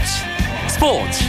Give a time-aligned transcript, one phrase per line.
[0.00, 0.24] 스포츠.
[0.68, 1.24] 스포츠.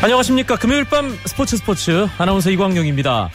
[0.00, 0.56] 안녕하십니까.
[0.56, 3.30] 금요일 밤 스포츠 스포츠 아나운서 이광용입니다.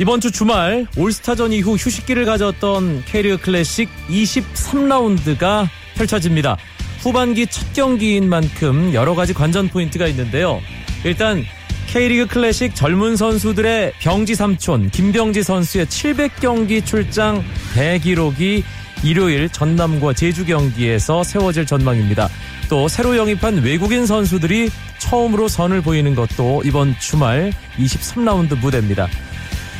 [0.00, 6.56] 이번 주 주말 올스타전 이후 휴식기를 가졌던 K리그 클래식 23라운드가 펼쳐집니다.
[7.00, 10.60] 후반기 첫 경기인 만큼 여러 가지 관전 포인트가 있는데요.
[11.04, 11.44] 일단
[11.88, 17.42] K리그 클래식 젊은 선수들의 병지 삼촌 김병지 선수의 700경기 출장
[17.74, 18.62] 대기록이
[19.04, 22.28] 일요일 전남과 제주 경기에서 세워질 전망입니다.
[22.68, 29.08] 또 새로 영입한 외국인 선수들이 처음으로 선을 보이는 것도 이번 주말 23라운드 무대입니다.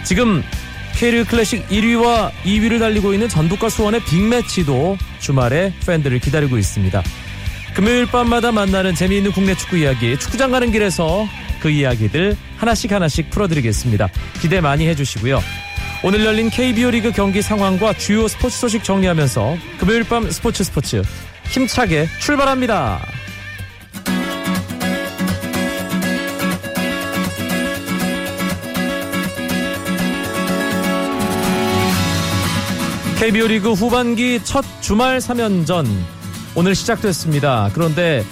[0.05, 0.43] 지금
[0.97, 7.03] K리그 클래식 1위와 2위를 달리고 있는 전북과 수원의 빅매치도 주말에 팬들을 기다리고 있습니다.
[7.79, 11.29] 금요일 밤마다 만나는 재미있는 국내 축구 이야기 축구장 가는 길에서
[11.61, 14.09] 그 이야기들 하나씩 하나씩 풀어드리겠습니다.
[14.41, 15.41] 기대 많이 해주시고요.
[16.03, 21.03] 오늘 열린 KBO 리그 경기 상황과 주요 스포츠 소식 정리하면서 금요일 밤 스포츠 스포츠
[21.51, 22.99] 힘차게 출발합니다.
[33.21, 36.18] KBO 리그 후반기 첫 주말 3연전
[36.59, 37.71] 오늘 시작됐습니다.
[37.73, 38.25] 그런데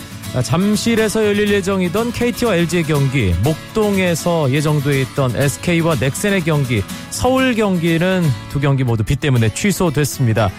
[0.42, 8.58] 잠실에서 열릴 예정이던 KT와 LG의 경기, 목동에서 예정돼 있던 SK와 넥센의 경기, 서울 경기는 두
[8.58, 10.50] 경기 모두 비 때문에 취소됐습니다.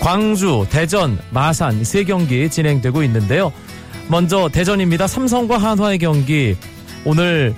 [0.00, 3.52] 광주, 대전, 마산 세 경기 진행되고 있는데요.
[4.08, 5.06] 먼저 대전입니다.
[5.06, 6.56] 삼성과 한화의 경기
[7.04, 7.54] 오늘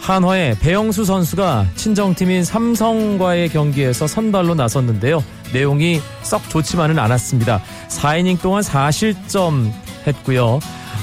[0.00, 5.22] 한화의 배영수 선수가 친정팀인 삼성과의 경기에서 선발로 나섰는데요.
[5.52, 7.60] 내용이 썩 좋지만은 않았습니다.
[7.88, 9.70] 4이닝 동안 4실점
[10.06, 10.60] 했고요.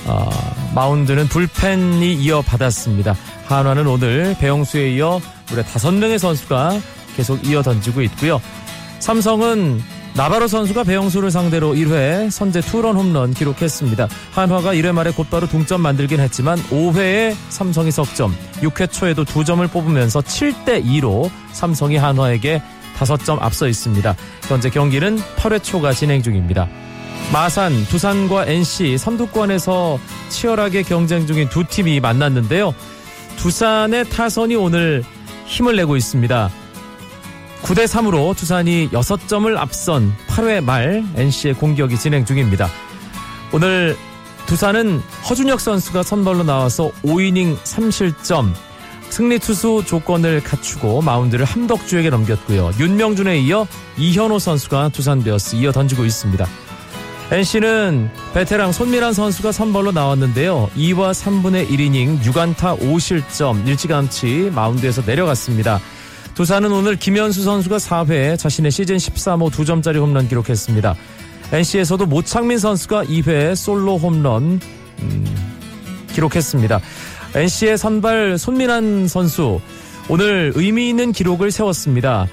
[0.08, 0.30] 어,
[0.74, 3.16] 마운드는 불펜이 이어받았습니다.
[3.46, 5.20] 한화는 오늘 배영수에 이어
[5.50, 6.80] 무려 5명의 선수가
[7.16, 8.42] 계속 이어 던지고 있고요.
[9.00, 9.82] 삼성은
[10.16, 14.08] 나바로 선수가 배영수를 상대로 1회 선제 투런 홈런 기록했습니다.
[14.32, 20.86] 한화가 1회 말에 곧바로 동점 만들긴 했지만 5회에 삼성이 석점, 6회 초에도 2점을 뽑으면서 7대
[20.86, 22.62] 2로 삼성이 한화에게
[22.98, 24.16] 5점 앞서 있습니다.
[24.48, 26.70] 현재 경기는 8회 초가 진행 중입니다.
[27.34, 30.00] 마산, 두산과 NC 선두권에서
[30.30, 32.74] 치열하게 경쟁 중인 두 팀이 만났는데요.
[33.36, 35.04] 두산의 타선이 오늘
[35.46, 36.50] 힘을 내고 있습니다.
[37.66, 42.70] 9대 3으로 두산이 6점을 앞선 8회 말 NC의 공격이 진행 중입니다.
[43.52, 43.98] 오늘
[44.46, 48.54] 두산은 허준혁 선수가 선발로 나와서 5이닝 3실점
[49.10, 52.74] 승리 투수 조건을 갖추고 마운드를 함덕주에게 넘겼고요.
[52.80, 53.66] 윤명준에 이어
[53.98, 56.46] 이현호 선수가 두산 베어스 이어 던지고 있습니다.
[57.32, 60.70] NC는 베테랑 손미란 선수가 선발로 나왔는데요.
[60.78, 65.80] 2와 3분의 1이닝 6안타 5실점 일찌감치 마운드에서 내려갔습니다.
[66.36, 70.94] 두산은 오늘 김현수 선수가 4회에 자신의 시즌 13호 2점짜리 홈런 기록했습니다.
[71.54, 74.60] NC에서도 모창민 선수가 2회에 솔로 홈런
[75.00, 75.26] 음,
[76.12, 76.82] 기록했습니다.
[77.36, 79.62] NC의 선발 손민환 선수
[80.10, 82.28] 오늘 의미 있는 기록을 세웠습니다.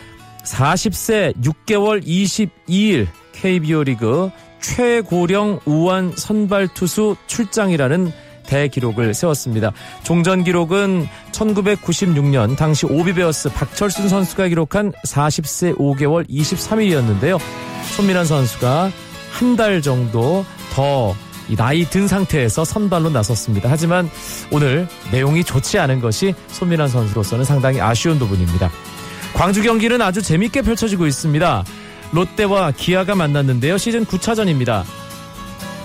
[0.44, 4.30] 40세 6개월 22일 KBO 리그
[4.60, 8.12] 최고령 우완 선발 투수 출장이라는
[8.52, 9.72] 대기록을 세웠습니다.
[10.02, 17.38] 종전 기록은 1996년 당시 오비베어스 박철순 선수가 기록한 40세 5개월 23일이었는데요.
[17.96, 18.90] 손민환 선수가
[19.32, 21.14] 한 달 정도 더
[21.56, 23.68] 나이 든 상태에서 선발로 나섰습니다.
[23.70, 24.08] 하지만
[24.50, 28.70] 오늘 내용이 좋지 않은 것이 손민환 선수로서는 상당히 아쉬운 부분입니다.
[29.34, 31.64] 광주 경기는 아주 재밌게 펼쳐지고 있습니다.
[32.12, 33.78] 롯데와 기아가 만났는데요.
[33.78, 34.84] 시즌 9차전입니다.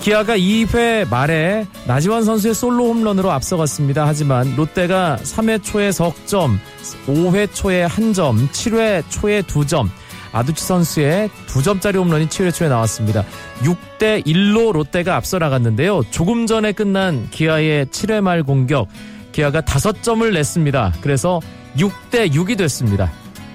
[0.00, 4.06] 기아가 2회 말에 나지완 선수의 솔로 홈런으로 앞서갔습니다.
[4.06, 6.58] 하지만 롯데가 3회 초에 석점,
[7.06, 9.88] 5회 초에 1점, 7회 초에 2점,
[10.32, 13.24] 아두치 선수의 2점짜리 홈런이 7회 초에 나왔습니다.
[13.62, 16.02] 6대 1로 롯데가 앞서 나갔는데요.
[16.10, 18.88] 조금 전에 끝난 기아의 7회 말 공격,
[19.32, 20.94] 기아가 5점을 냈습니다.
[21.02, 21.40] 그래서
[21.76, 23.10] 6대 6이 됐습니다.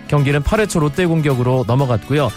[0.08, 2.30] 경기는 8회 초 롯데 공격으로 넘어갔고요.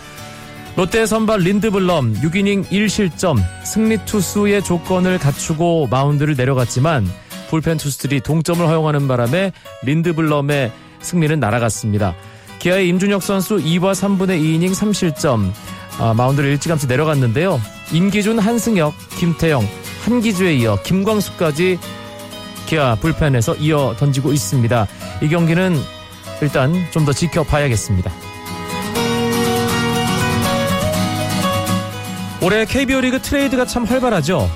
[0.77, 7.09] 롯데 선발 린드블럼 6이닝 1실점 승리 투수의 조건을 갖추고 마운드를 내려갔지만
[7.49, 9.53] 불펜 투수들이 동점을 허용하는 바람에
[9.85, 10.71] 린드블럼의
[11.01, 12.15] 승리는 날아갔습니다.
[12.59, 15.51] 기아의 임준혁 선수 2와 3분의 2이닝 3실점
[15.99, 17.59] 아, 마운드를 일찌감치 내려갔는데요.
[17.93, 19.67] 임기준, 한승혁, 김태영,
[20.05, 21.79] 한기주에 이어 김광수까지
[22.67, 24.87] 기아 불펜에서 이어 던지고 있습니다.
[25.23, 25.75] 이 경기는
[26.43, 28.26] 일단 좀 더 지켜봐야겠습니다.
[32.43, 34.51] 올해 KBO 리그 트레이드가 참 활발하죠.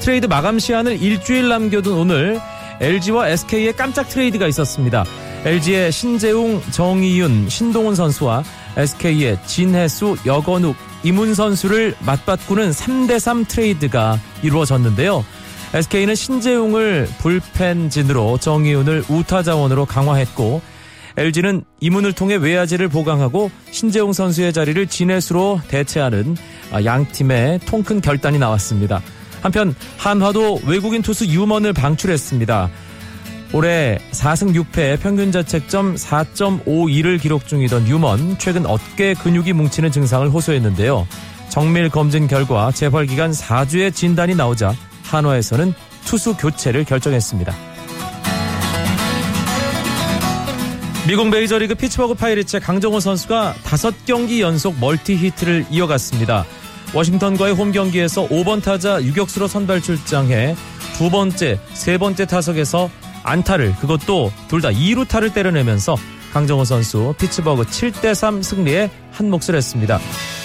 [0.00, 2.40] 트레이드 마감 시한을 일주일 남겨둔 오늘
[2.80, 5.04] LG와 SK의 깜짝 트레이드가 있었습니다.
[5.44, 8.44] LG의 신재웅, 정의윤, 신동훈 선수와
[8.76, 15.24] SK의 진해수, 여건욱, 임훈 선수를 맞바꾸는 3대3 트레이드가 이루어졌는데요.
[15.74, 20.62] SK는 신재웅을 불펜진으로 정의윤을 우타 자원으로 강화했고
[21.16, 26.36] LG는 임훈을 통해 외야진을 보강하고 신재웅 선수의 자리를 진해수로 대체하는
[26.84, 29.02] 양 팀의 통큰 결단이 나왔습니다.
[29.42, 32.70] 한편 한화도 외국인 투수 유먼을 방출했습니다.
[33.52, 41.06] 올해 4승 6패 평균 자책점 4.52를 기록 중이던 유먼 최근 어깨 근육이 뭉치는 증상을 호소했는데요.
[41.50, 44.74] 정밀 검진 결과 재활 기간 4주의 진단이 나오자
[45.04, 45.72] 한화에서는
[46.04, 47.73] 투수 교체를 결정했습니다.
[51.06, 56.46] 미국 메이저리그 피츠버그 파이리츠의 강정호 선수가 5경기 연속 multi hit를 이어갔습니다.
[56.94, 60.56] 워싱턴과의 홈 경기에서 5번 타자 유격수로 선발 출장해
[60.96, 62.88] 두 번째, 세 번째 타석에서
[63.22, 65.96] 안타를 그것도 둘 다 2루타를 때려내면서
[66.32, 70.00] 강정호 선수 피츠버그 7대3 승리에 한 몫을 했습니다.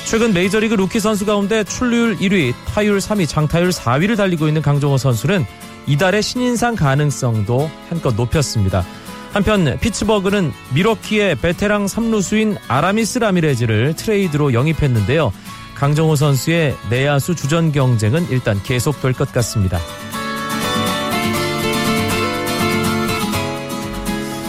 [0.05, 5.45] 최근 메이저리그 루키 선수 가운데 출루율 1위, 타율 3위, 장타율 4위를 달리고 있는 강정호 선수는
[5.87, 8.83] 이달의 신인상 가능성도 한껏 높였습니다.
[9.31, 15.31] 한편 피츠버그는 밀워키의 베테랑 3루수인 아라미스 라미레즈를 트레이드로 영입했는데요.
[15.75, 19.79] 강정호 선수의 내야수 주전 경쟁은 일단 계속될 것 같습니다.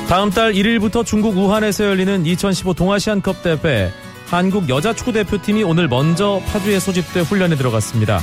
[0.09, 3.93] 다음 달 1일부터 중국 우한에서 열리는 2015 동아시안컵 대회
[4.27, 8.21] 한국 여자 축구 대표팀이 오늘 먼저 파주에 소집돼 훈련에 들어갔습니다.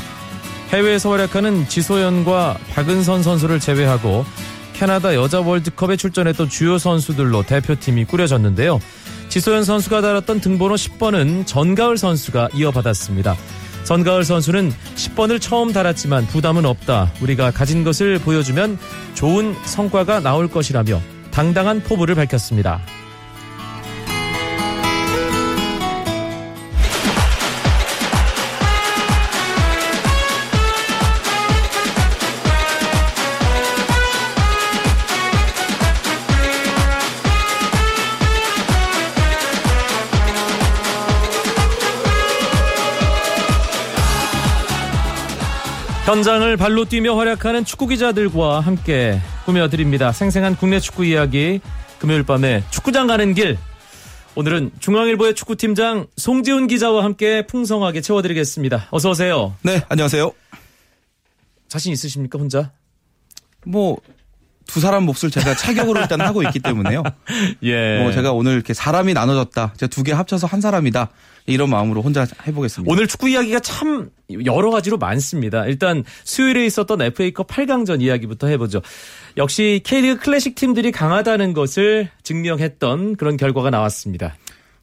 [0.69, 4.25] 해외에서 활약하는 지소연과 박은선 선수를 제외하고
[4.77, 8.79] 캐나다 여자 월드컵에 출전했던 주요 선수들로 대표팀이 꾸려졌는데요.
[9.27, 13.35] 지소연 선수가 달았던 등번호 10번은 전가을 선수가 이어받았습니다.
[13.85, 17.11] 전가을 선수는 10번을 처음 달았지만 부담은 없다.
[17.21, 18.77] 우리가 가진 것을 보여주면
[19.15, 21.01] 좋은 성과가 나올 것이라며
[21.31, 22.79] 당당한 포부를 밝혔습니다.
[46.07, 50.13] 현장을 발로 뛰며 활약하는 축구 기자들과 함께 꾸며드립니다.
[50.13, 51.59] 생생한 국내 축구 이야기
[51.99, 53.57] 금요일 밤에 축구장 가는 길
[54.35, 58.87] 오늘은 중앙일보의 축구팀장 송지훈 기자와 함께 풍성하게 채워드리겠습니다.
[58.91, 59.57] 어서 오세요.
[59.63, 60.31] 네, 안녕하세요.
[61.67, 62.71] 자신 있으십니까 혼자?
[63.65, 63.97] 뭐
[64.67, 67.03] 두 사람 몫을 제가 차격으로 일단 하고 있기 때문에요.
[67.63, 67.99] 예.
[68.01, 69.73] 뭐 제가 오늘 이렇게 사람이 나눠졌다.
[69.77, 71.09] 제가 두 개 합쳐서 한 사람이다.
[71.47, 72.91] 이런 마음으로 혼자 해보겠습니다.
[72.91, 74.09] 오늘 축구 이야기가 참
[74.45, 75.65] 여러 가지로 많습니다.
[75.65, 78.81] 일단 수요일에 있었던 FA컵 8강전 이야기부터 해보죠.
[79.37, 84.35] 역시 K리그 클래식 팀들이 강하다는 것을 증명했던 그런 결과가 나왔습니다.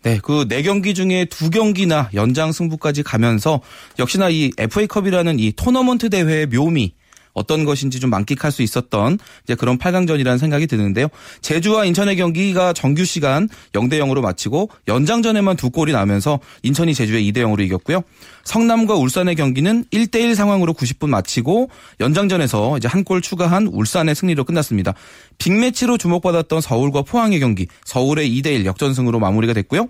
[0.03, 3.61] 네, 그 네 경기 중에 두 경기나 연장 승부까지 가면서
[3.99, 6.93] 역시나 이 FA컵이라는 이 토너먼트 대회의 묘미
[7.35, 11.09] 어떤 것인지 좀 만끽할 수 있었던 이제 그런 8강전이라는 생각이 드는데요.
[11.41, 17.39] 제주와 인천의 경기가 정규 시간 0대 0으로 마치고 연장전에만 두 골이 나면서 인천이 제주에 2대
[17.39, 18.03] 0으로 이겼고요.
[18.45, 24.45] 성남과 울산의 경기는 1대 1 상황으로 90분 마치고 연장전에서 이제 한 골 추가한 울산의 승리로
[24.45, 24.95] 끝났습니다.
[25.37, 29.89] 빅매치로 주목받았던 서울과 포항의 경기 서울의 2대 1 역전승으로 마무리가 됐고요.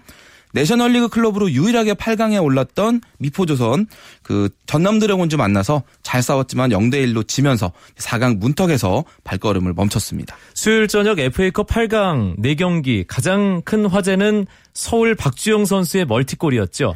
[0.55, 3.87] 내셔널리그 클럽으로 유일하게 8강에 올랐던 미포조선
[4.23, 10.37] 그 전남 드래곤즈 만나서 잘 싸웠지만 0대 1로 지면서 4강 문턱에서 발걸음을 멈췄습니다.
[10.55, 16.95] 수요일 저녁 FA컵 8강 4경기 가장 큰 화제는 서울 박주영 선수의 multi goal이었죠.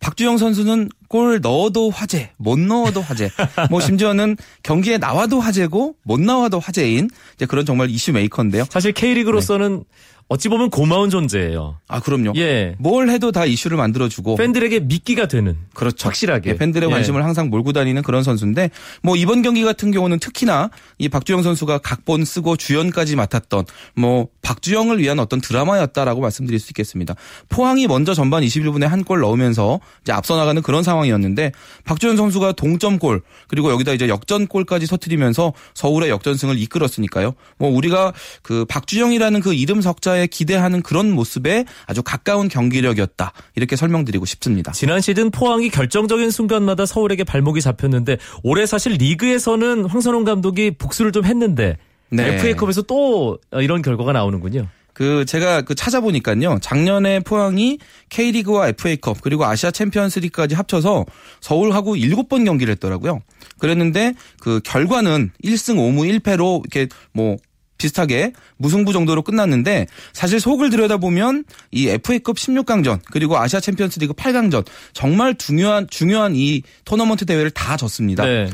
[0.00, 3.30] 박주영 선수는 골 넣어도 화제, 못 넣어도 화제.
[3.70, 8.66] 뭐 심지어는 경기에 나와도 화제고 못 나와도 화제인 이제 그런 정말 issue maker인데요.
[8.68, 9.84] 사실 K리그로서는 네.
[10.28, 11.78] 어찌 보면 고마운 존재예요.
[11.86, 12.32] 아, 그럼요.
[12.34, 12.74] 예.
[12.80, 14.34] 뭘 해도 다 이슈를 만들어주고.
[14.34, 15.56] 팬들에게 미끼가 되는.
[15.72, 16.08] 그렇죠.
[16.08, 16.50] 확실하게.
[16.50, 17.24] 예, 팬들의 관심을 예.
[17.24, 18.70] 항상 몰고 다니는 그런 선수인데,
[19.04, 24.98] 뭐 이번 경기 같은 경우는 특히나 이 박주영 선수가 각본 쓰고 주연까지 맡았던 뭐 박주영을
[24.98, 27.14] 위한 어떤 드라마였다라고 말씀드릴 수 있겠습니다.
[27.48, 31.52] 포항이 먼저 전반 21분에 한 골 넣으면서 이제 앞서 나가는 그런 상황이었는데,
[31.84, 37.34] 박주영 선수가 동점골, 그리고 여기다 이제 역전골까지 터트리면서 서울의 역전승을 이끌었으니까요.
[37.58, 43.32] 뭐 우리가 그 박주영이라는 그 이름 석자 선수에 기대하는 그런 모습에 아주 가까운 경기력이었다.
[43.54, 44.72] 이렇게 설명드리고 싶습니다.
[44.72, 51.24] 지난 시즌 포항이 결정적인 순간마다 서울에게 발목이 잡혔는데 올해 사실 리그에서는 황선홍 감독이 복수를 좀
[51.24, 51.76] 했는데
[52.08, 52.34] 네.
[52.34, 54.68] FA컵에서 또 이런 결과가 나오는군요.
[54.92, 56.58] 그 제가 그 찾아보니까요.
[56.62, 61.04] 작년에 포항이 K리그와 FA컵 그리고 아시아 챔피언스리그까지 합쳐서
[61.42, 63.20] 서울하고 7번 경기를 했더라고요.
[63.58, 67.36] 그랬는데 그 결과는 1승 5무 1패로 이렇게 뭐
[67.78, 75.34] 비슷하게 무승부 정도로 끝났는데 사실 속을 들여다보면 이 FA컵 16강전 그리고 아시아 챔피언스리그 8강전 정말
[75.36, 78.24] 중요한 중요한 이 토너먼트 대회를 다 졌습니다.
[78.24, 78.48] 네.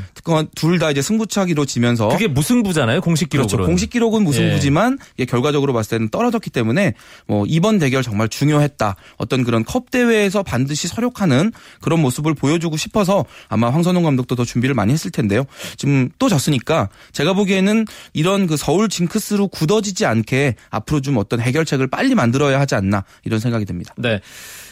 [0.55, 3.01] 둘다 이제 승부차기로 지면서 그게 무승부잖아요.
[3.01, 3.49] 공식 기록으로.
[3.57, 3.67] 그렇죠.
[3.67, 5.25] 공식 기록은 무승부지만 예.
[5.25, 6.95] 결과적으로 봤을 때는 떨어졌기 때문에
[7.27, 8.97] 뭐 이번 대결 정말 중요했다.
[9.17, 14.75] 어떤 그런 컵 대회에서 반드시 서력하는 그런 모습을 보여주고 싶어서 아마 황선홍 감독도 더 준비를
[14.75, 15.45] 많이 했을 텐데요.
[15.77, 21.89] 지금 또 졌으니까 제가 보기에는 이런 그 서울 징크스로 굳어지지 않게 앞으로 좀 어떤 해결책을
[21.89, 23.95] 빨리 만들어야 하지 않나 이런 생각이 듭니다.
[23.99, 24.21] 네.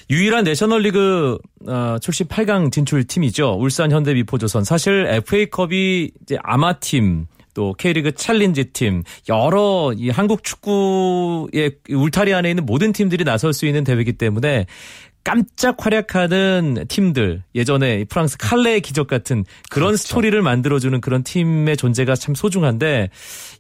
[0.08, 3.56] 유일한 내셔널리그 어, 출신 8강 진출 팀이죠.
[3.58, 4.64] 울산 현대 미포조선.
[4.64, 12.64] 사실 FA컵이 이제 아마팀 또 K리그 챌린지 팀 여러 이 한국 축구의 울타리 안에 있는
[12.64, 14.66] 모든 팀들이 나설 수 있는 대회이기 때문에
[15.22, 19.98] 깜짝 활약하는 팀들 예전에 프랑스 칼레의 기적 같은 그런 그렇죠.
[19.98, 23.10] 스토리를 만들어주는 그런 팀의 존재가 참 소중한데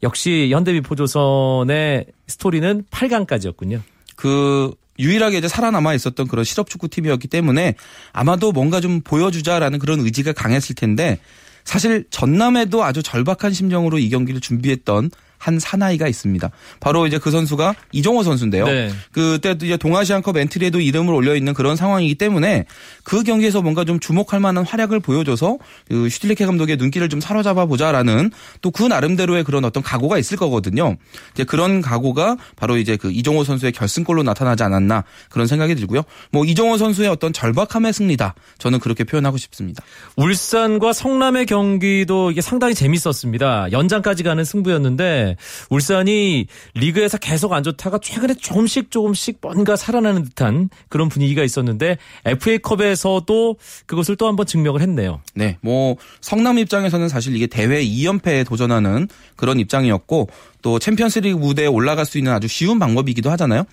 [0.02, 3.80] 역시 현대미포조선의 스토리는 8강까지였군요.
[4.16, 7.74] 그 유일하게 이제 살아남아 있었던 그런 실업 축구 팀이었기 때문에
[8.12, 11.18] 아마도 뭔가 좀 보여주자라는 그런 의지가 강했을 텐데
[11.64, 16.50] 사실 전남에도 아주 절박한 심정으로 이 경기를 준비했던 한 사나이가 있습니다.
[16.80, 18.66] 바로 이제 그 선수가 이종호 선수인데요.
[18.66, 18.90] 네.
[19.12, 22.66] 그때도 이제 동아시안컵 엔트리에도 이름을 올려 있는 그런 상황이기 때문에
[23.04, 28.30] 그 경기에서 뭔가 좀 주목할 만한 활약을 보여줘서 그 슈틸리케 감독의 눈길을 좀 사로잡아 보자라는
[28.60, 30.96] 또 그 나름대로의 그런 어떤 각오가 있을 거거든요.
[31.34, 36.02] 이제 그런 각오가 바로 이제 그 이종호 선수의 결승골로 나타나지 않았나 그런 생각이 들고요.
[36.32, 38.34] 뭐 이종호 선수의 어떤 절박함의 승리다.
[38.56, 39.82] 저는 그렇게 표현하고 싶습니다.
[40.16, 43.70] 울산과 성남의 경기도 이게 상당히 재밌었습니다.
[43.72, 45.29] 연장까지 가는 승부였는데
[45.70, 53.56] 울산이 리그에서 계속 안 좋다가 최근에 조금씩 조금씩 뭔가 살아나는 듯한 그런 분위기가 있었는데 FA컵에서도
[53.86, 55.20] 그것을 또 한번 증명을 했네요.
[55.34, 60.28] 네, 뭐 성남 입장에서는 사실 이게 대회 2연패에 도전하는 그런 입장이었고
[60.62, 63.64] 또 챔피언스리그 무대에 올라갈 수 있는 아주 쉬운 방법이기도 하잖아요.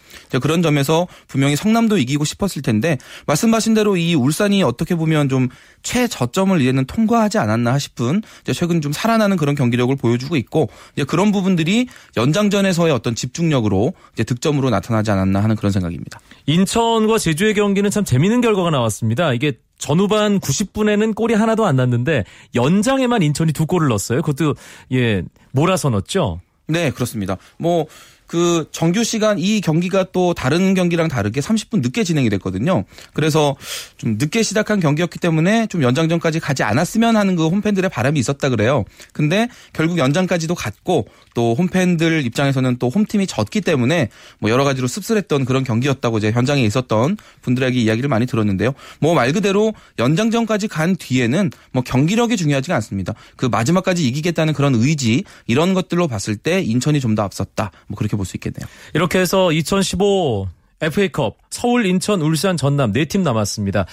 [0.41, 5.50] 그런 점에서 분명히 성남도 이기고 싶었을 텐데 말씀하신 대로 이 울산이 어떻게 보면 좀
[5.84, 8.22] 최저점을 이제는 통과하지 않았나 싶은
[8.53, 10.70] 최근 좀 살아나는 그런 경기력을 보여주고 있고
[11.08, 16.20] 그런 부분들이 연장전에서의 어떤 집중력으로 득점으로 나타나지 않았나 하는 그런 생각입니다.
[16.46, 19.34] 인천과 제주의 경기는 참 재미있는 결과가 나왔습니다.
[19.34, 22.24] 이게 전후반 90분에는 골이 하나도 안 났는데
[22.56, 24.22] 연장에만 인천이 두 골을 넣었어요.
[24.22, 24.56] 그것도
[24.91, 26.41] 예 몰아서 넣었죠.
[26.67, 27.38] 네, 그렇습니다.
[27.57, 27.88] 뭐
[28.27, 32.84] 그 정규 시간 이 경기가 또 다른 경기랑 다르게 30분 늦게 진행이 됐거든요.
[33.13, 33.55] 그래서
[33.98, 38.86] 좀 늦게 시작한 경기였기 때문에 좀 연장전까지 가지 않았으면 하는 그 홈팬들의 바람이 있었다 그래요.
[39.13, 45.46] 근데 결국 연장까지도 갔고 또 홈팬들 입장에서는 또 홈팀이 졌기 때문에 뭐 여러 가지로 씁쓸했던
[45.46, 48.74] 그런 경기였다고 이제 현장에 있었던 분들에게 이야기를 많이 들었는데요.
[49.00, 53.13] 뭐 말 그대로 연장전까지 간 뒤에는 뭐 경기력이 중요하지가 않습니다.
[53.36, 57.72] 그 마지막까지 이기겠다는 그런 의지 이런 것들로 봤을 때 인천이 좀 더 앞섰다.
[57.88, 58.67] 뭐 그렇게 볼 수 있겠네요.
[58.93, 60.50] 이렇게 해서 2015
[60.81, 63.86] FA컵 서울, 인천, 울산, 전남 네 팀 남았습니다.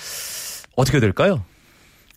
[0.76, 1.45] 어떻게 될까요?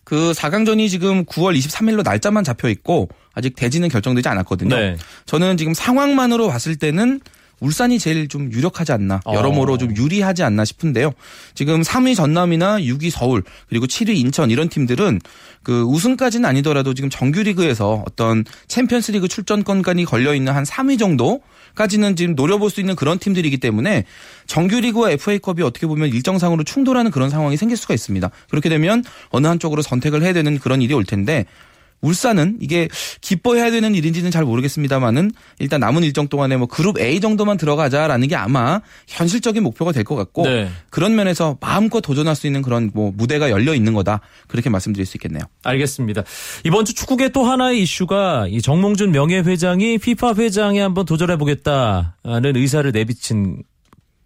[0.04, 4.74] 그 4강전이 지금 9월 23일로 날짜만 잡혀 있고 아직 대지는 결정되지 않았거든요.
[4.74, 4.96] 네.
[5.26, 7.20] 저는 지금 상황만으로 봤을 때는
[7.60, 9.34] 울산이 제일 좀 유력하지 않나 어.
[9.34, 11.12] 여러모로 좀 유리하지 않나 싶은데요.
[11.54, 15.20] 지금 3위 전남이나 6위 서울 그리고 7위 인천 이런 팀들은
[15.62, 22.70] 그 우승까지는 아니더라도 지금 정규리그에서 어떤 챔피언스리그 출전권까지 걸려 있는 한 3위 정도까지는 지금 노려볼
[22.70, 24.04] 수 있는 그런 팀들이기 때문에
[24.46, 28.30] 정규리그와 FA컵이 어떻게 보면 일정상으로 충돌하는 그런 상황이 생길 수가 있습니다.
[28.50, 31.44] 그렇게 되면 어느 한쪽으로 선택을 해야 되는 그런 일이 올 텐데
[32.00, 32.88] 울산은 이게
[33.20, 38.36] 기뻐해야 되는 일인지는 잘 모르겠습니다만은 일단 남은 일정 동안에 뭐 그룹 A 정도만 들어가자라는 게
[38.36, 40.70] 아마 현실적인 목표가 될 것 같고 네.
[40.90, 45.16] 그런 면에서 마음껏 도전할 수 있는 그런 뭐 무대가 열려 있는 거다 그렇게 말씀드릴 수
[45.16, 45.42] 있겠네요.
[45.64, 46.22] 알겠습니다.
[46.64, 52.90] 이번 주 축구계 또 하나의 이슈가 이 정몽준 명예회장이 FIFA 회장에 한번 도전해 보겠다는 의사를
[52.92, 53.62] 내비친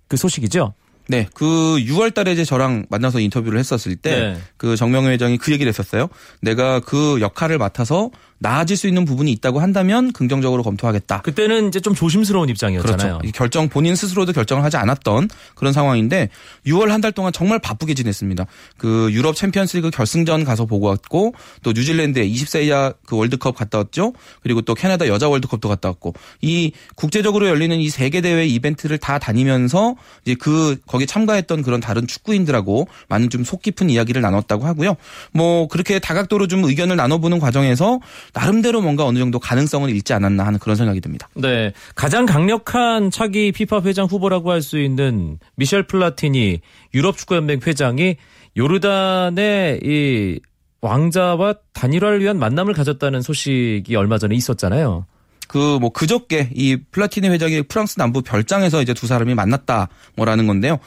[0.09, 0.75] 그 소식이죠.
[1.09, 4.41] 네, 그 6월 달에 이제 저랑 만나서 인터뷰를 했었을 때, 네.
[4.57, 6.09] 그 정명회 회장이 그 얘기를 했었어요.
[6.41, 8.11] 내가 그 역할을 맡아서
[8.43, 11.23] 나아질 수 있는 부분이 있다고 한다면 긍정적으로 검토하겠다.
[11.23, 13.19] 그때는 이제 좀 조심스러운 입장이었잖아요.
[13.19, 13.33] 그렇죠.
[13.33, 16.29] 결정 본인 스스로도 결정을 하지 않았던 그런 상황인데
[16.67, 18.47] 6월 한 달 동안 정말 바쁘게 지냈습니다.
[18.79, 24.13] 그 유럽 챔피언스리그 결승전 가서 보고 왔고 또 뉴질랜드에 20세 이하 그 월드컵 갔다 왔죠.
[24.43, 29.19] 그리고 또 캐나다 여자 월드컵도 갔다 왔고 이 국제적으로 열리는 이 세계 대회 이벤트를 다
[29.19, 34.97] 다니면서 이제 그 거기 참가했던 그런 다른 축구인들하고 많은 좀 속 깊은 이야기를 나눴다고 하고요.
[35.33, 37.99] 뭐 그렇게 다각도로 좀 의견을 나눠보는 과정에서
[38.35, 41.29] 나름대로 뭔가 어느 정도 가능성을 잃지 않았나 하는 그런 생각이 듭니다.
[41.35, 41.73] 네.
[41.95, 46.61] 가장 강력한 차기 피파 회장 후보라고 할 수 있는 미셸 플라티니
[46.95, 48.17] 유럽 축구연맹 회장이
[48.57, 50.41] 요르단의 이
[50.81, 55.07] 왕자와 단일화를 위한 만남을 가졌다는 소식이 얼마 전에 있었잖아요.
[55.49, 60.79] 그뭐 그저께 이 플라티니 회장이 프랑스 남부 별장에서 이제 두 사람이 만났다 뭐라는 건데요.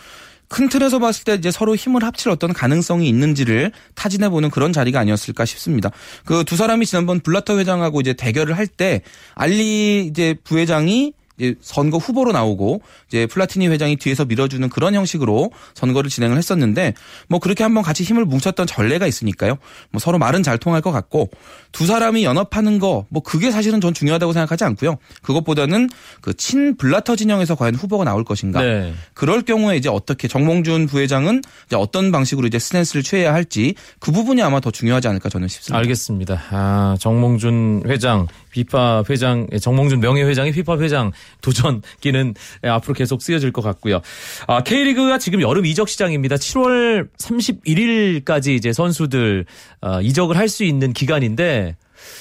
[0.47, 4.99] 큰 틀에서 봤을 때 이제 서로 힘을 합칠 어떤 가능성이 있는지를 타진해 보는 그런 자리가
[4.99, 5.91] 아니었을까 싶습니다.
[6.25, 9.01] 그 두 사람이 지난번 블라터 회장하고 이제 대결을 할 때
[9.35, 11.13] 알리 이제 부회장이
[11.61, 16.93] 선거 후보로 나오고 이제 플라티니 회장이 뒤에서 밀어주는 그런 형식으로 선거를 진행을 했었는데
[17.27, 19.57] 뭐 그렇게 한번 같이 힘을 뭉쳤던 전례가 있으니까요.
[19.91, 21.29] 뭐 서로 말은 잘 통할 것 같고
[21.71, 24.97] 두 사람이 연합하는 거 뭐 그게 사실은 전 중요하다고 생각하지 않고요.
[25.21, 25.89] 그것보다는
[26.21, 28.61] 그 친 블라터 진영에서 과연 후보가 나올 것인가.
[28.61, 28.93] 네.
[29.13, 34.41] 그럴 경우에 이제 어떻게 정몽준 부회장은 이제 어떤 방식으로 이제 스탠스를 취해야 할지 그 부분이
[34.43, 35.79] 아마 더 중요하지 않을까 저는 싶습니다.
[35.79, 36.41] 알겠습니다.
[36.51, 41.11] 아, 정몽준 회장, 피파 회장, 예, 정몽준 명예 회장이 피파 회장
[41.41, 44.01] 도전기는 예, 앞으로 계속 쓰여질 것 같고요.
[44.47, 46.35] 아, K리그가 지금 여름 이적 시장입니다.
[46.37, 49.45] 7월 31일까지 이제 선수들
[49.81, 51.75] 어, 이적을 할 수 있는 기간인데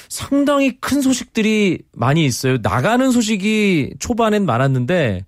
[0.08, 2.56] 상당히 큰 소식들이 많이 있어요.
[2.62, 5.24] 나가는 소식이 초반엔 많았는데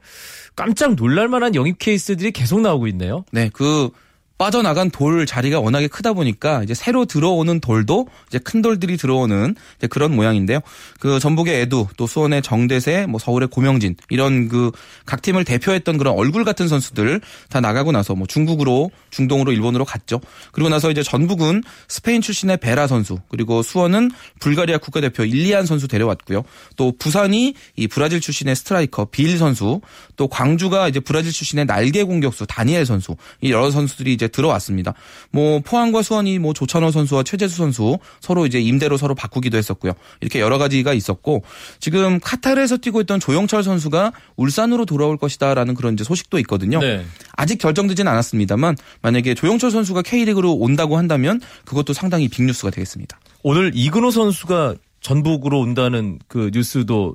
[0.57, 3.25] 깜짝 놀랄 만한 영입 케이스들이 계속 나오고 있네요.
[3.33, 3.91] 네, 그
[4.39, 9.55] 빠져나간 돌 자리가 워낙에 크다 보니까 이제 새로 들어오는 돌도 이제 큰 돌들이 들어오는
[9.91, 10.61] 그런 모양인데요.
[11.01, 14.73] 그 전북의 에두, 또 수원의 정대세, 뭐 서울의 고명진 이런 그
[15.05, 20.21] 각 팀을 대표했던 그런 얼굴 같은 선수들 다 나가고 나서 뭐 중국으로 중동으로 일본으로 갔죠.
[20.53, 26.45] 그리고 나서 이제 전북은 스페인 출신의 베라 선수 그리고 수원은 불가리아 국가대표 일리안 선수 데려왔고요.
[26.77, 29.81] 또 부산이 이 브라질 출신의 스트라이커 빌 선수,
[30.17, 34.95] 또 광주가 이제 브라질 출신의 날개 공격수 다니엘 선수 이 여러 선수들이 이제 들어왔습니다.
[35.31, 39.93] 뭐 포항과 수원이 뭐 조찬호 선수와 최재수 선수 서로 이제 임대로 서로 바꾸기도 했었고요.
[40.21, 41.43] 이렇게 여러 가지가 있었고
[41.81, 46.81] 지금 카타르에서 뛰고 있던 조영철 선수가 울산으로 돌아올 것이다라는 그런 이제 소식도 있거든요.
[46.81, 47.05] 네.
[47.33, 53.19] 아직 결정되지는 않았습니다만 만약에 조영철 선수가 K리그로 온다고 한다면 그것도 상당히 빅 뉴스가 되겠습니다.
[53.43, 57.15] 오늘 이근호 선수가 전북으로 온다는 그 뉴스도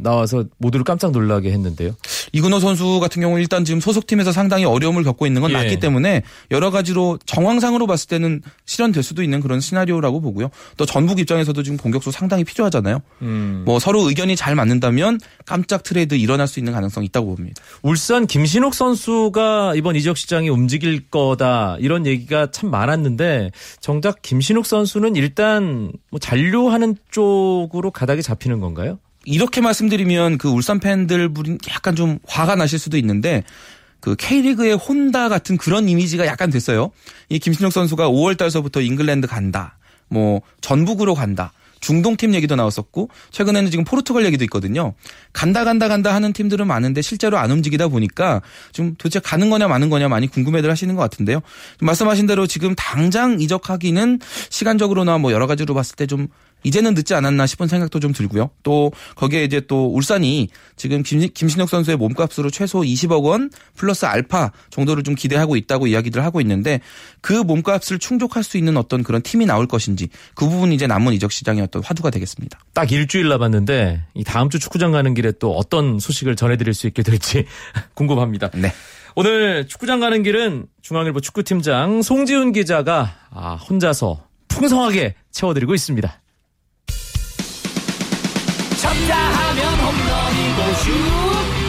[0.00, 1.92] 나와서 모두를 깜짝 놀라게 했는데요.
[2.32, 5.54] 이근호 선수 같은 경우는 일단 지금 소속팀에서 상당히 어려움을 겪고 있는 건 예.
[5.54, 10.50] 맞기 때문에 여러 가지로 정황상으로 봤을 때는 실현될 수도 있는 그런 시나리오라고 보고요.
[10.76, 13.00] 또 전북 입장에서도 지금 공격수 상당히 필요하잖아요.
[13.22, 13.62] 음.
[13.64, 17.62] 뭐 서로 의견이 잘 맞는다면 깜짝 트레이드 일어날 수 있는 가능성이 있다고 봅니다.
[17.82, 23.50] 울산 김신욱 선수가 이번 이적 시장이 움직일 거다 이런 얘기가 참 많았는데
[23.80, 28.98] 정작 김신욱 선수는 일단 뭐 잔류하는 쪽으로 가닥이 잡히는 건가요?
[29.24, 33.42] 이렇게 말씀드리면 그 울산 팬들 분이 약간 좀 화가 나실 수도 있는데
[34.00, 36.90] 그 K리그의 혼다 같은 그런 이미지가 약간 됐어요.
[37.30, 39.78] 이 김신욱 선수가 5월 달서부터 잉글랜드 간다.
[40.08, 41.52] 뭐 전북으로 간다.
[41.80, 44.94] 중동팀 얘기도 나왔었고 최근에는 지금 포르투갈 얘기도 있거든요.
[45.34, 48.40] 간다 간다 간다 하는 팀들은 많은데 실제로 안 움직이다 보니까
[48.72, 51.40] 좀 도대체 가는 거냐 마는 거냐 많이 궁금해들 하시는 것 같은데요.
[51.80, 56.28] 말씀하신 대로 지금 당장 이적하기는 시간적으로나 뭐 여러 가지로 봤을 때 좀
[56.64, 58.50] 이제는 늦지 않았나 싶은 생각도 좀 들고요.
[58.62, 64.50] 또 거기에 이제 또 울산이 지금 김, 김신혁 선수의 몸값으로 최소 20억 원 플러스 알파
[64.70, 66.80] 정도를 좀 기대하고 있다고 이야기들 하고 있는데
[67.20, 71.30] 그 몸값을 충족할 수 있는 어떤 그런 팀이 나올 것인지 그 부분이 이제 남은 이적
[71.30, 72.58] 시장의 어떤 화두가 되겠습니다.
[72.72, 77.02] 딱 일주일 남았는데 이 다음 주 축구장 가는 길에 또 어떤 소식을 전해드릴 수 있게
[77.02, 77.44] 될지
[77.94, 78.50] 궁금합니다.
[78.54, 78.72] 네.
[79.16, 86.20] 오늘 축구장 가는 길은 중앙일보 축구팀장 송지훈 기자가 아, 혼자서 풍성하게 채워드리고 있습니다.
[88.94, 90.92] 쳤다 하면 홈런이고 슛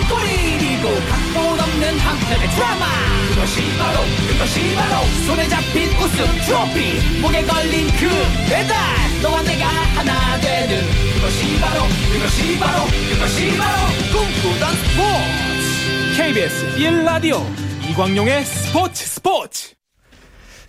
[0.09, 2.85] 골이고 각본 없는 한편의 드라마.
[3.29, 7.19] 그것이 바로 그것이 바로 손에 잡힌 우승 트로피.
[7.21, 8.07] 목에 걸린 그
[8.49, 8.77] 배달
[9.21, 10.83] 너와 내가 하나 되는
[11.15, 11.83] 그것이 바로
[12.13, 16.17] 그것이 바로 그것이 바로 꿈꾸던 스포츠.
[16.17, 17.43] KBS 1라디오
[17.89, 19.73] 이광용의 스포츠 스포츠.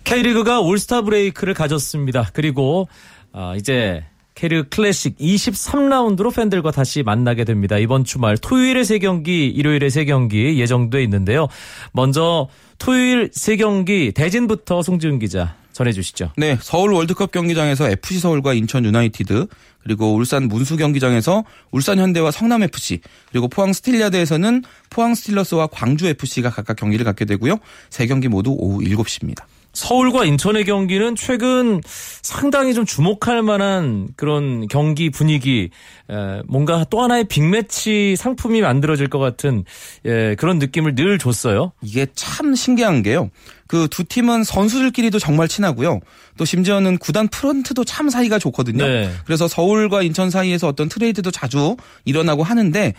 [0.05, 2.31] K리그가 올스타 브레이크를 가졌습니다.
[2.33, 2.89] 그리고
[3.33, 4.05] 아, 이제
[4.37, 7.79] K리그 클래식 23라운드로 팬들과 다시 만나게 됩니다.
[7.79, 11.49] 이번 주말 토요일에 3경기, 일요일에 3경기 예정돼 있는데요.
[11.93, 16.33] 먼저 토요일 3경기 대진부터 송지훈 기자 전해주시죠.
[16.37, 19.47] 네, 서울 월드컵 경기장에서 FC 서울과 인천 유나이티드
[19.83, 26.51] 그리고 울산 문수 경기장에서 울산 현대와 성남 FC 그리고 포항 스틸야드에서는 포항 스틸러스와 광주 FC가
[26.51, 27.57] 각각 경기를 갖게 되고요.
[27.89, 29.45] 세 경기 모두 오후 7시입니다.
[29.77, 31.83] 서울과 인천의 경기는 최근
[32.23, 35.69] 상당히 좀 주목할 만한 그런 경기 분위기,
[36.11, 39.65] 에, 뭔가 또 하나의 빅매치 상품이 만들어질 것 같은
[40.07, 41.73] 예, 그런 느낌을 늘 줬어요.
[41.83, 43.31] 이게 참 신기한 게요.
[43.67, 46.01] 그 두 팀은 선수들끼리도 정말 친하고요.
[46.37, 48.87] 또 심지어는 구단 프런트도 참 사이가 좋거든요.
[48.87, 49.11] 네.
[49.25, 52.95] 그래서 서울과 인천 사이에서 어떤 트레이드도 자주 일어나고 하는데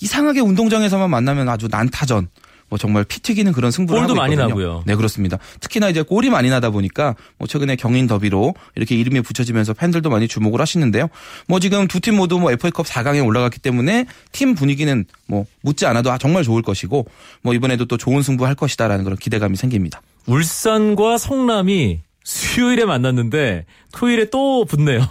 [0.00, 2.28] 이상하게 운동장에서만 만나면 아주 난타전.
[2.70, 4.34] 뭐 정말 피 튀기는 그런 승부를 골도 많이.
[4.36, 4.84] 나고요.
[4.86, 5.38] 네 그렇습니다.
[5.60, 10.26] 특히나 이제 골이 많이 나다 보니까 뭐 최근에 경인 더비로 이렇게 이름이 붙여지면서 팬들도 많이
[10.28, 11.08] 주목을 하시는데요.
[11.46, 16.10] 뭐 지금 두 팀 모두 뭐 FA컵 4강에 올라갔기 때문에 팀 분위기는 뭐 묻지 않아도
[16.10, 17.06] 아, 정말 좋을 것이고
[17.42, 20.00] 뭐 이번에도 또 좋은 승부 할 것이다라는 그런 기대감이 생깁니다.
[20.26, 25.06] 울산과 성남이 수요일에 만났는데 토요일에 또 붙네요.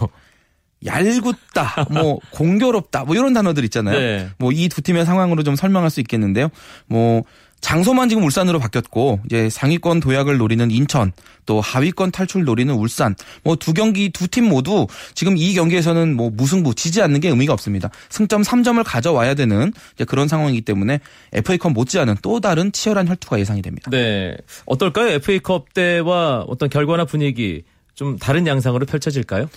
[0.84, 3.98] 얄궂다, 뭐 공교롭다, 뭐 이런 단어들 있잖아요.
[3.98, 4.28] 네.
[4.38, 6.48] 뭐이 두 팀의 상황으로 좀 설명할 수 있겠는데요.
[6.86, 7.22] 뭐
[7.60, 11.12] 장소만 지금 울산으로 바뀌었고 이제 상위권 도약을 노리는 인천,
[11.46, 13.14] 또 하위권 탈출 노리는 울산.
[13.44, 17.52] 뭐 두 경기 두 팀 모두 지금 이 경기에서는 뭐 무승부 지지 않는 게 의미가
[17.52, 17.90] 없습니다.
[18.08, 21.00] 승점 3점을 가져와야 되는 이제 그런 상황이기 때문에
[21.32, 23.90] FA컵 못지않은 또 다른 치열한 혈투가 예상이 됩니다.
[23.90, 24.34] 네.
[24.66, 25.08] 어떨까요?
[25.14, 29.50] FA컵 때와 어떤 결과나 분위기 좀 다른 양상으로 펼쳐질까요?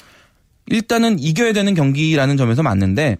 [0.67, 3.17] 일단은 이겨야 되는 경기라는 점에서 맞는데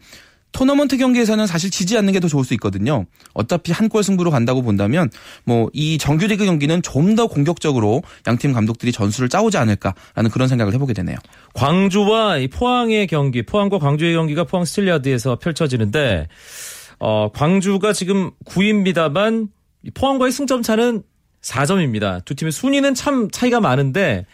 [0.54, 3.06] 토너먼트 경기에서는 사실 지지 않는 게 더 좋을 수 있거든요.
[3.34, 5.10] 어차피 한 골 승부로 간다고 본다면
[5.46, 10.94] 뭐 이 정규리그 경기는 좀 더 공격적으로 양팀 감독들이 전술을 짜오지 않을까라는 그런 생각을 해보게
[10.94, 11.18] 되네요.
[11.54, 16.28] 광주와 이 포항의 경기, 포항과 광주의 경기가 포항 스틸야드에서 펼쳐지는데
[17.00, 19.48] 어, 광주가 지금 9위입니다만
[19.94, 21.04] 포항과의 승점 차는
[21.42, 22.24] 4점입니다.
[22.24, 24.26] 두 팀의 순위는 참 차이가 많은데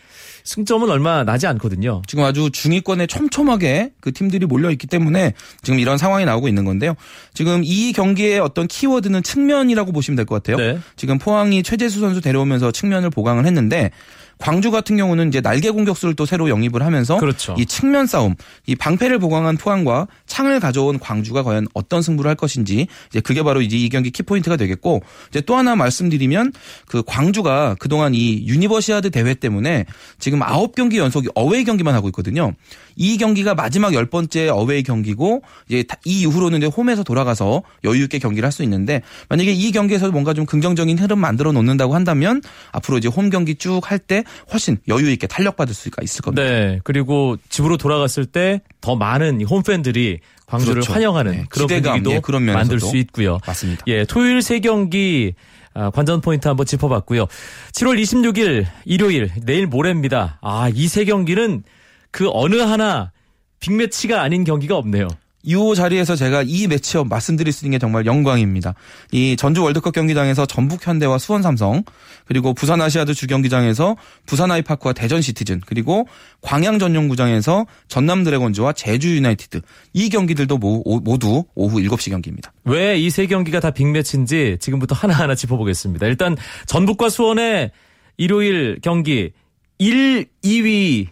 [0.43, 2.01] 승점은 얼마 나지 않거든요.
[2.07, 6.95] 지금 아주 중위권에 촘촘하게 그 팀들이 몰려 있기 때문에 지금 이런 상황이 나오고 있는 건데요.
[7.33, 10.57] 지금 이 경기의 어떤 키워드는 측면이라고 보시면 될 것 같아요.
[10.57, 10.79] 네.
[10.95, 13.91] 지금 포항이 최재수 선수 데려오면서 측면을 보강을 했는데
[14.39, 17.55] 광주 같은 경우는 이제 날개 공격수를 또 새로 영입을 하면서 그렇죠.
[17.59, 22.87] 이 측면 싸움, 이 방패를 보강한 포항과 창을 가져온 광주가 과연 어떤 승부를 할 것인지
[23.09, 26.53] 이제 그게 바로 이제 이 경기 키포인트가 되겠고 이제 또 하나 말씀드리면
[26.87, 29.85] 그 광주가 그동안 이 유니버시아드 대회 때문에
[30.19, 32.53] 지금 아홉 경기 연속 어웨이 경기만 하고 있거든요.
[32.95, 38.03] 이 경기가 마지막 열 번째 어웨이 경기고 이제 다- 이 이후로는 이제 홈에서 돌아가서 여유
[38.03, 42.41] 있게 경기를 할 수 있는데 만약에 이 경기에서 뭔가 좀 긍정적인 흐름 만들어 놓는다고 한다면
[42.71, 46.43] 앞으로 이제 홈 경기 쭉 할 때 훨씬 여유 있게 탄력 받을 수가 있을 겁니다.
[46.43, 46.79] 네.
[46.83, 50.93] 그리고 집으로 돌아갔을 때 더 많은 이 홈팬들이 광주를 그렇죠.
[50.93, 52.45] 환영하는 네, 그런 기대감, 분위기도 예, 그런.
[52.45, 53.39] 만들 수 있고요.
[53.45, 53.83] 맞습니다.
[53.87, 55.33] 예, 토요일 세 경기
[55.73, 57.25] 아, 관전 포인트 한번 짚어봤고요.
[57.73, 60.39] 7월 26일 일요일 내일 모레입니다.
[60.41, 61.63] 아, 이 세 경기는
[62.11, 63.11] 그 어느 하나
[63.59, 65.07] 빅매치가 아닌 경기가 없네요.
[65.43, 68.75] 이 자리에서 제가 이 매치업 말씀드릴 수 있는 게 정말 영광입니다.
[69.11, 71.83] 이 전주 월드컵 경기장에서 전북 현대와 수원 삼성,
[72.25, 76.07] 그리고 부산 아시아드 주경기장에서 부산 아이파크와 대전 시티즌, 그리고
[76.41, 79.61] 광양 전용구장에서 전남 드래곤즈와 제주 유나이티드.
[79.93, 82.51] 이 경기들도 모두 오후 7시 경기입니다.
[82.65, 86.05] 왜 이 세 경기가 다 빅매치인지 지금부터 하나하나 짚어보겠습니다.
[86.07, 86.35] 일단
[86.67, 87.71] 전북과 수원의
[88.17, 89.31] 일요일 경기
[89.77, 91.07] 1, 2위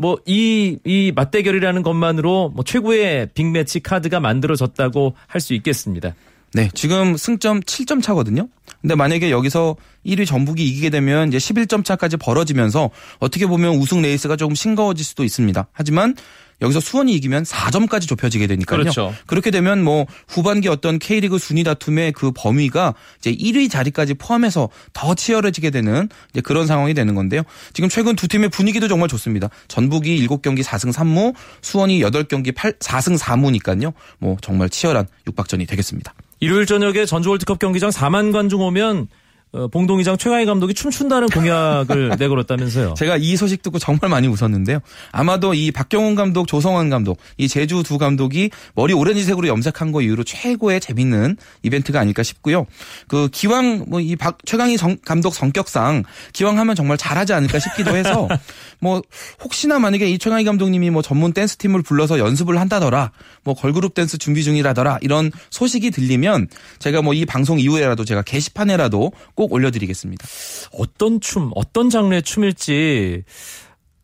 [0.00, 6.14] 뭐이이 맞대결이라는 것만으로 뭐 최고의 빅매치 카드가 만들어졌다고 할 수 있겠습니다.
[6.52, 8.48] 네, 지금 승점 7점 차거든요.
[8.80, 14.36] 근데 만약에 여기서 1위 전북이 이기게 되면 이제 11점 차까지 벌어지면서 어떻게 보면 우승 레이스가
[14.36, 15.68] 조금 싱거워질 수도 있습니다.
[15.72, 16.16] 하지만
[16.62, 18.80] 여기서 수원이 이기면 4점까지 좁혀지게 되니까요.
[18.80, 19.14] 그렇죠.
[19.26, 25.14] 그렇게 되면 뭐 후반기 어떤 K리그 순위 다툼의 그 범위가 이제 1위 자리까지 포함해서 더
[25.14, 27.42] 치열해지게 되는 이제 그런 상황이 되는 건데요.
[27.72, 29.48] 지금 최근 두 팀의 분위기도 정말 좋습니다.
[29.68, 33.92] 전북이 7경기 4승 3무, 수원이 8경기 8, 4승 4무니까요.
[34.18, 36.14] 뭐 정말 치열한 육박전이 되겠습니다.
[36.40, 39.08] 일요일 저녁에 전주 월드컵 경기장 4만 관중 오면
[39.52, 42.94] 어, 봉동이장 최강희 감독이 춤춘다는 공약을 내걸었다면서요.
[42.94, 44.78] 제가 이 소식 듣고 정말 많이 웃었는데요.
[45.10, 50.22] 아마도 이 박경훈 감독, 조성환 감독, 이 제주 두 감독이 머리 오렌지색으로 염색한 거 이후로
[50.22, 52.66] 최고의 재밌는 이벤트가 아닐까 싶고요.
[53.08, 57.96] 그 기왕 뭐 이 박 최강희 성- 감독 성격상 기왕 하면 정말 잘하지 않을까 싶기도
[57.96, 58.28] 해서
[58.80, 59.02] 뭐
[59.42, 63.10] 혹시나 만약에 이 최강희 감독님이 뭐 전문 댄스 팀을 불러서 연습을 한다더라,
[63.42, 66.46] 뭐 걸그룹 댄스 준비 중이라더라 이런 소식이 들리면
[66.78, 70.26] 제가 뭐 이 방송 이후에라도 제가 게시판에라도 꼭 올려드리겠습니다.
[70.72, 73.24] 어떤 춤, 어떤 장르의 춤일지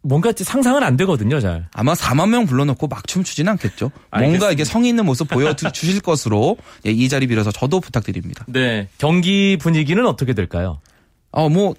[0.00, 1.68] 뭔가 상상은 안 되거든요, 잘.
[1.74, 3.90] 아마 4만 명 불러놓고 막 춤추진 않겠죠.
[3.90, 4.50] 뭔가 알겠습니다.
[4.52, 8.46] 이게 성의 있는 모습 보여주실 것으로 예, 이 자리 빌어서 저도 부탁드립니다.
[8.48, 8.88] 네.
[8.96, 10.80] 경기 분위기는 어떻게 될까요?
[11.32, 11.74] 어, 뭐,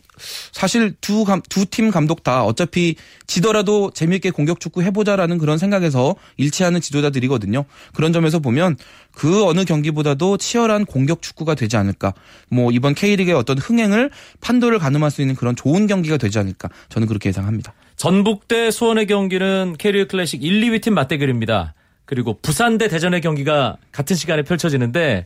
[0.51, 6.15] 사실 두 감, 두 팀 감독 다 어차피 지더라도 재미있게 공격 축구 해보자라는 그런 생각에서
[6.37, 7.65] 일치하는 지도자들이거든요.
[7.95, 8.77] 그런 점에서 보면
[9.13, 12.13] 그 어느 경기보다도 치열한 공격 축구가 되지 않을까.
[12.49, 16.69] 뭐, 이번 K리그의 어떤 흥행을 판도를 가늠할 수 있는 그런 좋은 경기가 되지 않을까.
[16.89, 17.73] 저는 그렇게 예상합니다.
[17.95, 21.73] 전북 대 수원의 경기는 캐리어 클래식 1, 2위 팀 맞대결입니다.
[22.05, 25.25] 그리고 부산 대 대전의 경기가 같은 시간에 펼쳐지는데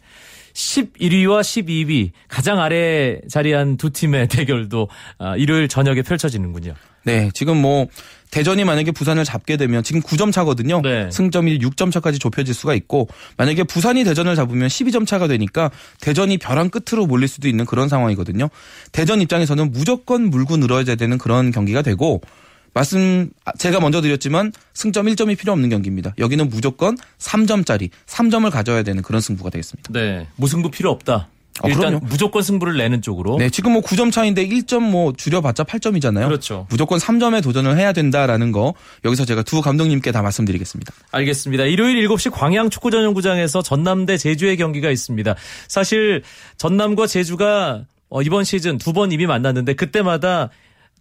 [0.53, 6.73] 11위와 12위 가장 아래 자리한 두 팀의 대결도 아, 일요일 저녁에 펼쳐지는군요.
[7.03, 7.87] 네, 지금 뭐
[8.29, 10.81] 대전이 만약에 부산을 잡게 되면 지금 9점 차거든요.
[10.81, 11.09] 네.
[11.11, 16.69] 승점이 6점 차까지 좁혀질 수가 있고 만약에 부산이 대전을 잡으면 12점 차가 되니까 대전이 벼랑
[16.69, 18.49] 끝으로 몰릴 수도 있는 그런 상황이거든요.
[18.91, 22.21] 대전 입장에서는 무조건 물고 늘어야 되는 그런 경기가 되고
[22.73, 26.13] 말씀 제가 먼저 드렸지만 승점 1점이 필요 없는 경기입니다.
[26.17, 29.91] 여기는 무조건 3점짜리 3점을 가져야 되는 그런 승부가 되겠습니다.
[29.93, 30.27] 네.
[30.37, 31.27] 무승부 필요 없다.
[31.63, 32.05] 어, 일단 그럼요.
[32.05, 33.37] 무조건 승부를 내는 쪽으로.
[33.37, 36.25] 네, 지금 뭐 9점 차인데 1점 뭐 줄여봤자 8점이잖아요.
[36.25, 36.65] 그렇죠.
[36.69, 40.93] 무조건 3점에 도전을 해야 된다라는 거 여기서 제가 두 감독님께 다 말씀드리겠습니다.
[41.11, 41.65] 알겠습니다.
[41.65, 45.35] 일요일 7시 광양 축구 전용구장에서 전남 대 제주의 경기가 있습니다.
[45.67, 46.23] 사실
[46.57, 50.49] 전남과 제주가 어, 이번 시즌 두 번 이미 만났는데 그때마다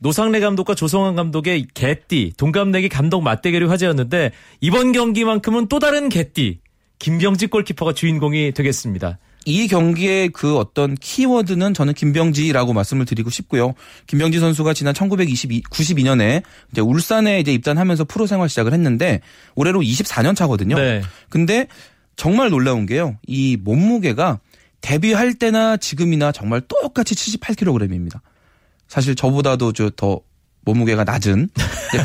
[0.00, 6.60] 노상래 감독과 조성환 감독의 개띠, 동갑내기 감독 맞대결이 화제였는데 이번 경기만큼은 또 다른 개띠,
[6.98, 9.18] 김병지 골키퍼가 주인공이 되겠습니다.
[9.46, 13.74] 이 경기의 그 어떤 키워드는 저는 김병지라고 말씀을 드리고 싶고요.
[14.06, 19.20] 김병지 선수가 지난 1992년에 이제 울산에 이제 입단하면서 프로 생활 시작을 했는데
[19.54, 20.76] 올해로 24년 차거든요.
[20.76, 21.02] 네.
[21.28, 21.66] 근데
[22.16, 23.16] 정말 놀라운 게요.
[23.26, 24.40] 이 몸무게가
[24.82, 28.20] 데뷔할 때나 지금이나 정말 똑같이 78kg입니다.
[28.90, 30.20] 사실 저보다도 저더
[30.62, 31.48] 몸무게가 낮은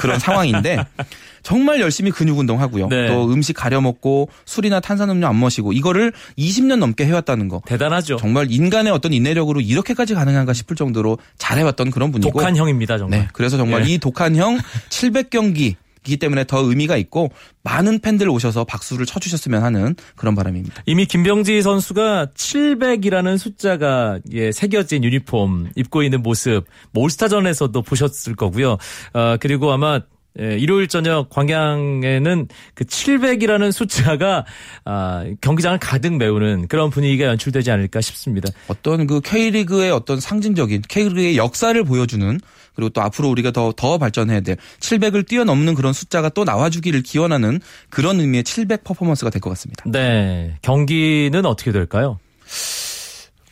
[0.02, 0.78] 그런 상황인데
[1.41, 2.88] 정말 열심히 근육 운동하고요.
[2.88, 3.08] 네.
[3.08, 7.62] 또 음식 가려 먹고 술이나 탄산음료 안 마시고 이거를 20년 넘게 해왔다는 거.
[7.65, 8.17] 대단하죠.
[8.17, 12.32] 정말 인간의 어떤 인내력으로 이렇게까지 가능한가 싶을 정도로 잘해왔던 그런 분이고.
[12.32, 13.19] 독한 형입니다, 정말.
[13.19, 13.28] 네.
[13.34, 13.93] 그래서 정말 예.
[13.93, 14.58] 이 독한 형
[14.89, 17.31] 700경기 이기 때문에 더 의미가 있고
[17.63, 20.83] 많은 팬들 오셔서 박수를 쳐주셨으면 하는 그런 바람입니다.
[20.85, 28.77] 이미 김병지 선수가 700이라는 숫자가 예, 새겨진 유니폼 입고 있는 모습 뭐 올스타전에서도 보셨을 거고요.
[29.13, 30.01] 어, 그리고 아마
[30.39, 34.45] 예, 일요일 저녁 광양에는 그 700이라는 숫자가
[34.83, 38.49] 아, 경기장을 가득 메우는 그런 분위기가 연출되지 않을까 싶습니다.
[38.67, 42.39] 어떤 그 K리그의 어떤 상징적인 K리그의 역사를 보여주는
[42.75, 47.59] 그리고 또 앞으로 우리가 더, 더 발전해야 될 700을 뛰어넘는 그런 숫자가 또 나와주기를 기원하는
[47.89, 49.83] 그런 의미의 700 퍼포먼스가 될 것 같습니다.
[49.88, 50.57] 네.
[50.61, 52.19] 경기는 어떻게 될까요?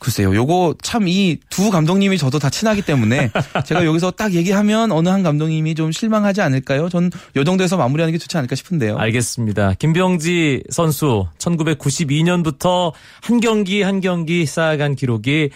[0.00, 0.34] 글쎄요.
[0.34, 3.30] 요거 참 이 두 감독님이 저도 다 친하기 때문에
[3.64, 6.90] 제가 여기서 딱 얘기하면 어느 한 감독님이 좀 실망하지 않을까요?
[6.90, 8.98] 전 요 정도에서 마무리하는 게 좋지 않을까 싶은데요.
[8.98, 9.72] 알겠습니다.
[9.78, 15.48] 김병지 선수 1992년부터 한 경기 한 경기 쌓아간 기록이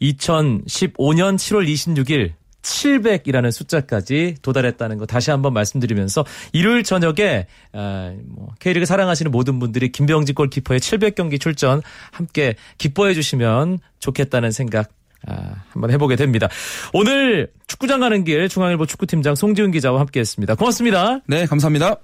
[0.00, 2.32] 2015년 7월 26일
[2.66, 9.92] 700이라는 숫자까지 도달했다는 거 다시 한번 말씀드리면서 일요일 저녁에 아, 뭐 K리그 사랑하시는 모든 분들이
[9.92, 14.90] 김병지 골키퍼의 700경기 출전 함께 기뻐해 주시면 좋겠다는 생각
[15.26, 16.48] 아, 한번 해보게 됩니다.
[16.92, 20.54] 오늘 축구장 가는 길 중앙일보 축구팀장 송지훈 기자와 함께했습니다.
[20.56, 21.20] 고맙습니다.
[21.26, 21.96] 네, 감사합니다.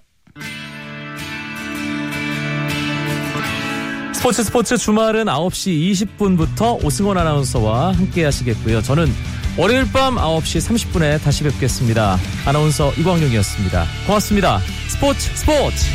[4.14, 8.80] 스포츠 스포츠 주말은 9시 20분부터 오승원 아나운서와 함께 하시겠고요.
[8.80, 9.06] 저는
[9.56, 12.18] 월요일 밤 9시 30분에 다시 뵙겠습니다.
[12.46, 13.86] 아나운서 이광용이었습니다.
[14.06, 14.60] 고맙습니다.
[14.88, 15.86] 스포츠 스포츠!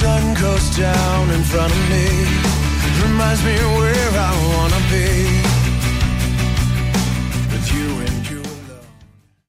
[0.00, 2.06] Sun goes down in front of me,
[3.02, 3.98] reminds me where